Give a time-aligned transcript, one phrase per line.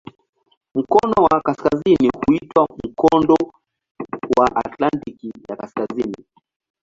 [0.75, 3.35] Mkono wa kaskazini huitwa "Mkondo
[4.39, 6.25] wa Atlantiki ya Kaskazini".